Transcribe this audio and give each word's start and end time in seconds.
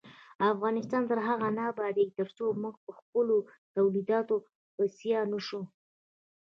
افغانستان 0.53 1.03
تر 1.09 1.19
هغو 1.27 1.49
نه 1.57 1.63
ابادیږي، 1.71 2.15
ترڅو 2.19 2.45
موږ 2.61 2.75
پخپلو 2.87 3.37
تولیداتو 3.75 4.35
بسیا 4.77 5.19
نشو. 5.31 5.61